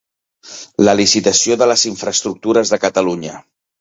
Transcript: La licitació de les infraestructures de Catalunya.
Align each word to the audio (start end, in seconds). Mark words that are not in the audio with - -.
La 0.87 0.95
licitació 1.01 1.57
de 1.63 1.67
les 1.73 1.83
infraestructures 1.91 2.73
de 2.75 2.81
Catalunya. 2.87 3.37